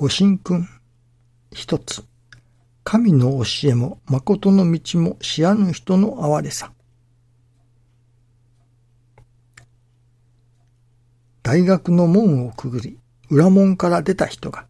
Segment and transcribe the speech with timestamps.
[0.00, 0.68] ご神君。
[1.52, 2.04] 一つ。
[2.84, 6.70] 神の教えも誠の道も知らぬ人の哀れさ。
[11.42, 14.66] 大学の門をくぐり、裏門から出た人が、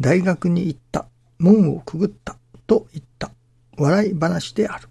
[0.00, 1.08] 大学に行った、
[1.38, 3.32] 門をくぐったと言った、
[3.76, 4.88] 笑い話である。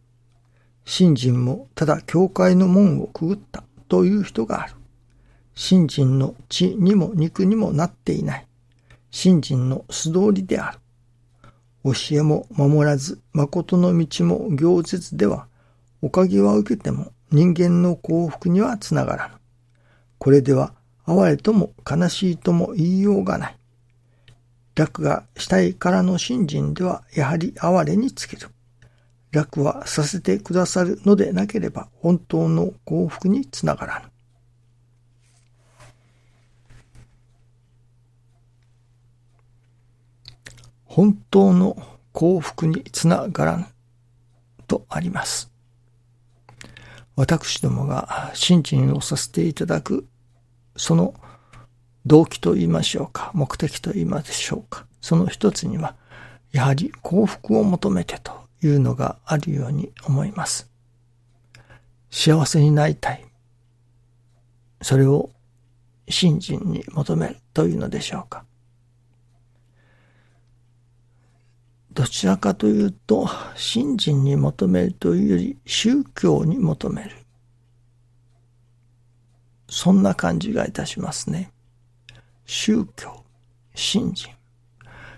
[0.85, 4.75] 信心もただ教会の門をくぐったという人がある。
[5.55, 8.48] 信心の血にも肉にもなっていない。
[9.13, 10.80] 信心の素通りである。
[11.84, 15.45] 教えも守らず、誠の道も行絶では、
[16.02, 19.35] おかげは受けても人間の幸福にはつながらぬ。
[20.18, 20.73] これでは、
[21.05, 23.57] 哀れとも悲しいとも言いようがない。
[24.73, 28.49] 楽がしたいからの信心では、やはり哀れにつける。
[29.32, 34.12] 楽はさせてくださるのでなければ、本当の幸福につながらぬ。
[40.94, 41.76] 本当の
[42.12, 43.68] 幸福につながらん
[44.68, 45.52] とあります。
[47.16, 50.05] 私どもが信心をさせていただく、
[50.77, 51.16] その
[52.05, 55.96] 動機と言いましょうか、目的と言いましょうか、その一つには、
[56.52, 60.70] やはり幸福を求めてというのがあるように思います。
[62.12, 63.26] 幸せになりたい。
[64.84, 65.31] それを
[66.08, 68.46] 信心に求めるというのでしょうか。
[71.94, 77.12] どちらかというと、信心に求めるというより宗教に求める。
[79.69, 81.52] そんな感じがいたしますね。
[82.46, 83.24] 宗教、
[83.75, 84.31] 信心。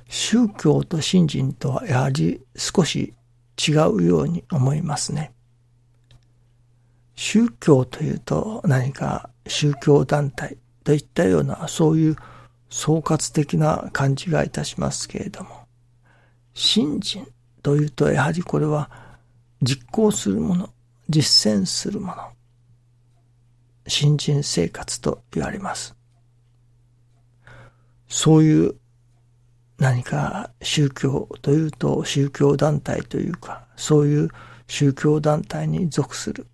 [0.08, 3.14] 宗教と信心とはやはり少し
[3.58, 5.34] 違うように思いますね。
[7.16, 12.16] 宗教というと何か宗教団体といったようなそういう
[12.70, 15.64] 総括的な感じがいたしますけれども、
[16.55, 17.27] 信心
[17.61, 18.89] というと、やはりこれは
[19.61, 20.69] 実行するもの、
[21.09, 22.31] 実践するもの、
[23.88, 25.95] 信心生活と言われます。
[28.07, 28.75] そういう
[29.77, 34.29] 何か宗教というと宗教団体というか、そういう
[34.67, 36.47] 宗教団体に属する。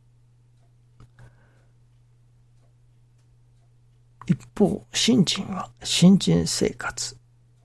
[4.25, 7.15] 一方、信心は信心生活、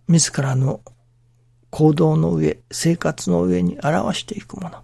[0.09, 0.83] 自らの
[1.77, 4.83] 行動の上、生活の上に表していくもの。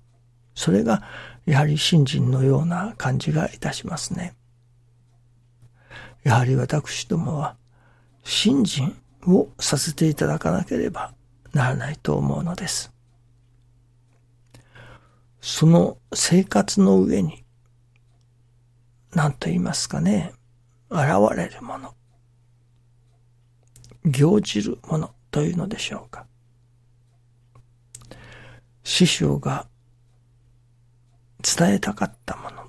[0.55, 1.03] それが、
[1.47, 4.35] やはり信心のような感じがいたしますね。
[6.23, 7.57] やはり私どもは、
[8.25, 8.95] 信心
[9.27, 11.15] をさせていただかなければ
[11.55, 12.93] ならないと思うのです。
[15.41, 17.43] その生活の上に、
[19.15, 20.35] 何と言いますかね、
[20.91, 21.95] 現れるもの、
[24.05, 26.27] 行じるものというのでしょうか。
[28.85, 29.67] 師匠が
[31.43, 32.63] 伝えたかったもの。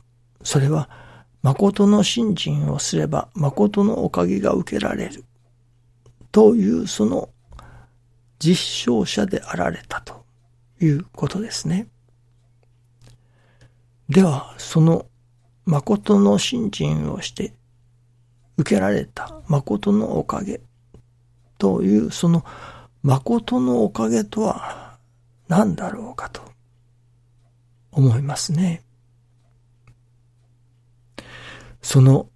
[0.43, 0.89] それは、
[1.41, 5.23] 誠の信心をすれば、誠のおかげが受けられる。
[6.31, 7.29] という、その
[8.39, 10.25] 実証者であられたと
[10.81, 11.87] いうことですね。
[14.09, 15.05] では、その
[15.65, 17.53] 誠の信心をして
[18.57, 20.61] 受けられた誠のおかげ
[21.57, 22.43] という、その
[23.01, 24.82] 誠のおかげとは
[25.47, 26.41] 何だろうかと
[27.91, 28.83] 思いますね。
[31.81, 32.29] その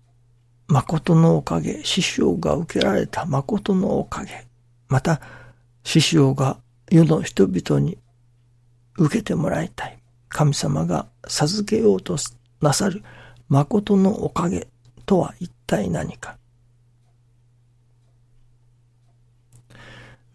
[0.67, 4.45] 誠のおかげ、師匠が受けられた誠のおかげ、
[4.89, 5.21] また
[5.83, 6.59] 師匠が
[6.91, 7.97] 世の人々に
[8.97, 9.97] 受けてもらいたい。
[10.29, 12.17] 神様が授けようと
[12.61, 13.01] なさる
[13.47, 14.67] 誠のおかげ
[15.05, 16.37] とは一体何か。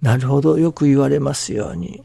[0.01, 2.03] なるほど、よく言われますように、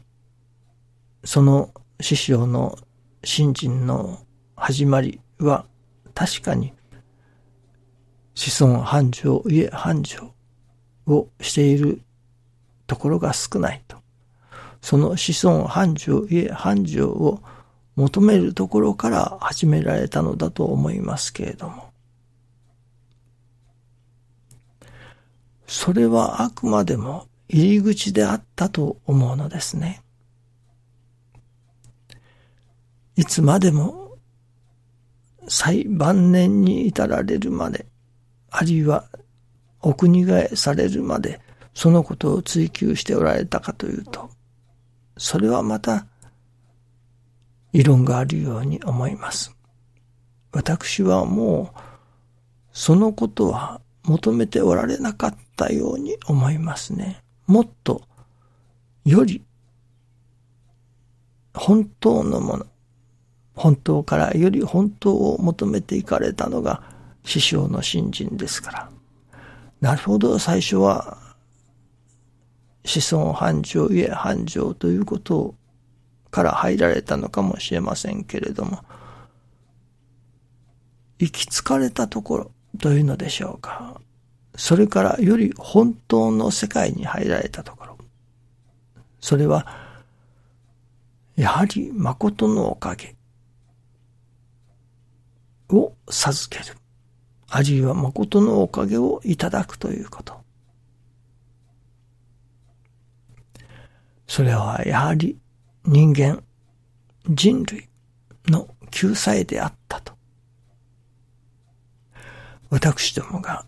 [1.24, 2.78] その師匠の
[3.24, 4.20] 信心の
[4.56, 5.64] 始まりは
[6.14, 6.72] 確かに
[8.38, 10.32] 子孫繁盛、家繁盛
[11.08, 12.02] をしている
[12.86, 13.96] ところが少ないと。
[14.80, 17.42] その子孫繁盛、家繁盛を
[17.96, 21.90] 求めるところから始められたのだと思いますけれども。
[25.66, 30.00] それはあくまでも入り口であったと思うのですね。
[33.18, 34.16] いつまでも
[35.48, 37.84] 最晩年に至られるまで、
[38.48, 39.06] あるいは
[39.80, 41.40] お国替えされるまで、
[41.74, 44.30] そのことを追求しておられたかというと、
[45.16, 46.06] それはまた、
[47.72, 49.52] 異論があるように思います。
[50.52, 51.80] 私はもう、
[52.70, 57.20] そのことは求めておられなかったように思いますね。
[57.48, 58.00] もっと、
[59.04, 59.42] より、
[61.52, 62.66] 本当のもの、
[63.58, 66.80] 本当からより本当を求めていかれたのが
[67.24, 68.90] 師匠の信心ですから。
[69.80, 71.18] なるほど、最初は、
[72.84, 75.56] 子孫繁盛、家繁盛ということ
[76.30, 78.84] から入られたのかもしれませんけれども、
[81.18, 82.50] 行き着かれたところ
[82.80, 84.00] というのでしょうか。
[84.54, 87.98] それからより本当の世界に入られたところ。
[89.20, 89.66] それは、
[91.34, 93.17] やはり誠のおかげ
[96.10, 96.76] 授ける。
[97.50, 100.36] あるいは誠のおかげをいただくということ。
[104.26, 105.38] それはやはり
[105.84, 106.42] 人間、
[107.28, 107.88] 人類
[108.46, 110.12] の救済であったと。
[112.70, 113.64] 私どもが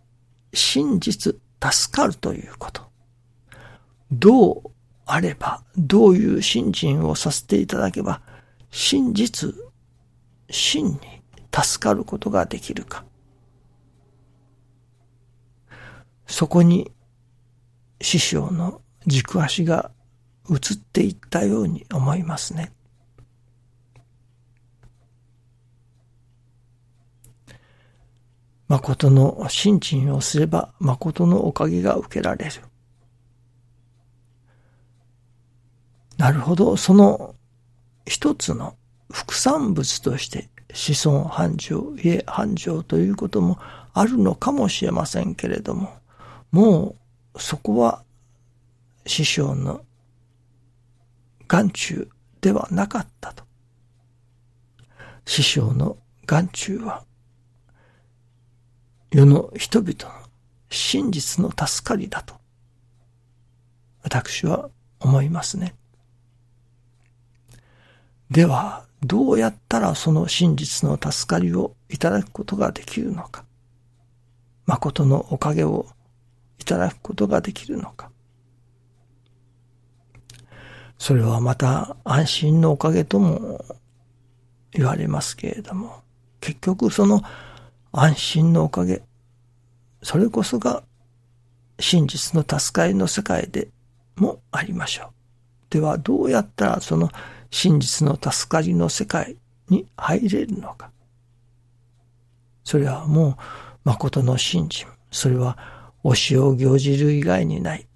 [0.52, 2.82] 真実助かるということ。
[4.12, 4.62] どう
[5.06, 8.20] あれば、どういう信心をさせていただけば、
[8.70, 9.54] 真実、
[10.50, 11.19] 真に
[11.52, 13.04] 助かることができるか。
[16.26, 16.92] そこに
[18.00, 19.90] 師匠の軸足が
[20.48, 22.72] 移っていったように思いますね。
[28.68, 32.52] 誠の信心をすれば誠のおかげが受けられる。
[36.16, 37.34] なるほど、その
[38.06, 38.76] 一つの
[39.12, 43.58] 副産物として子孫繁盛、家繁盛ということも
[43.92, 45.98] あるのかもしれませんけれども、
[46.50, 46.96] も
[47.34, 48.04] うそこは
[49.06, 49.82] 師匠の
[51.48, 52.08] 眼中
[52.40, 53.44] ではなかったと。
[55.26, 55.96] 師匠の
[56.26, 57.04] 眼中は
[59.12, 60.26] 世の人々の
[60.70, 62.34] 真実の助かりだと、
[64.02, 64.70] 私は
[65.00, 65.74] 思いますね。
[68.30, 73.44] では、どうやったらその真実の助かりをいただくことができるのか。
[74.66, 75.86] 誠のおかげを
[76.58, 78.10] いただくことができるのか。
[80.98, 83.64] それはまた安心のおかげとも
[84.72, 86.02] 言われますけれども、
[86.40, 87.22] 結局その
[87.90, 89.02] 安心のおかげ、
[90.02, 90.82] それこそが
[91.78, 93.68] 真実の助かりの世界で
[94.16, 95.08] もありましょう。
[95.70, 97.10] ではどうやったらその
[97.50, 99.36] 真実の助かりの世界
[99.68, 100.90] に入れるのか。
[102.64, 103.36] それはもう
[103.84, 104.86] 誠の信心。
[105.10, 105.58] それは
[106.04, 107.86] 教えを行じる以外にない。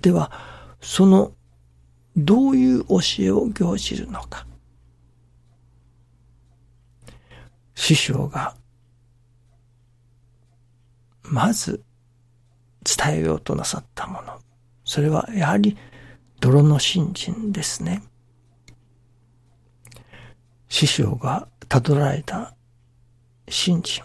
[0.00, 0.32] では、
[0.80, 1.32] その
[2.16, 4.46] どういう教えを行じるのか。
[7.74, 8.54] 師匠が、
[11.22, 11.82] まず
[12.84, 14.38] 伝えようとなさったもの。
[14.84, 15.76] それはやはり
[16.42, 18.02] 泥の信心ですね。
[20.68, 22.56] 師匠が悟られた
[23.48, 24.02] 信心。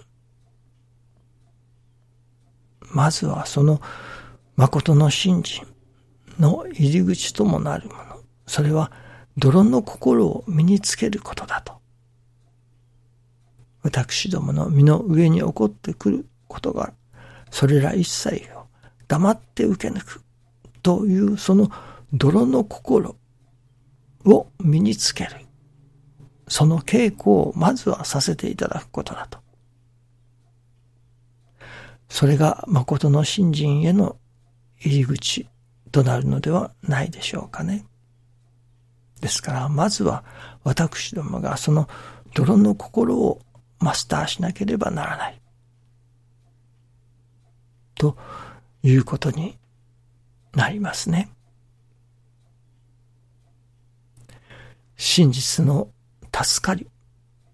[2.94, 3.82] まずはその
[4.56, 5.66] 誠の信心
[6.40, 8.22] の入り口ともなるもの。
[8.46, 8.92] それは
[9.36, 11.74] 泥の心を身につけることだと。
[13.82, 16.94] 私どもの身の上に起こってくることが、
[17.50, 18.68] それら一切を
[19.08, 20.22] 黙って受け抜く
[20.84, 21.72] というその
[22.14, 23.18] 泥の心
[24.26, 25.32] を身につける。
[26.48, 29.40] その稽古をまずはさせていただくことだと。
[32.10, 34.18] それが誠の信心への
[34.80, 35.50] 入り口
[35.92, 37.86] となるのではないでしょうかね。
[39.20, 40.24] ですから、まずは
[40.64, 41.90] 私どもがその
[42.34, 43.42] 泥の心を
[43.80, 45.42] マスターしなければならない。
[47.96, 48.16] と
[48.84, 49.58] いうことに
[50.54, 51.30] なりますね。
[54.98, 55.90] 真実の
[56.34, 56.88] 助かり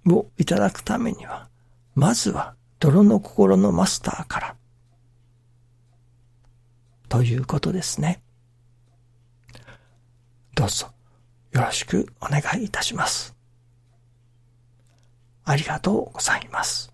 [0.07, 1.50] をいただくためには、
[1.93, 4.55] まずは泥の心のマスターから、
[7.09, 8.23] ということですね。
[10.55, 10.88] どうぞ
[11.51, 13.35] よろしくお願いいたします。
[15.45, 16.92] ありがとうございます。